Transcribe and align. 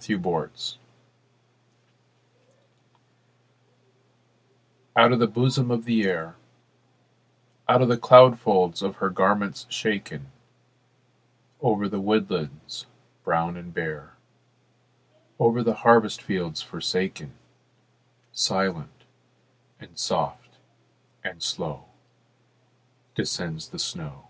SNOW 0.00 0.20
FLAKES 0.22 0.78
Out 4.94 5.10
of 5.10 5.18
the 5.18 5.26
bosom 5.26 5.72
of 5.72 5.86
the 5.86 6.04
Air, 6.04 6.36
Out 7.68 7.82
of 7.82 7.88
the 7.88 7.98
cloud 7.98 8.38
folds 8.38 8.80
of 8.80 8.98
her 8.98 9.10
garments 9.10 9.66
shaken, 9.68 10.30
Over 11.60 11.88
the 11.88 12.00
woodlands 12.00 12.86
brown 13.24 13.56
and 13.56 13.74
bare, 13.74 14.14
Over 15.40 15.64
the 15.64 15.74
harvest 15.82 16.22
fields 16.22 16.62
forsaken, 16.62 17.32
Silent, 18.32 19.02
and 19.80 19.98
soft, 19.98 20.58
and 21.24 21.42
slow 21.42 21.86
Descends 23.16 23.68
the 23.70 23.80
snow. 23.80 24.28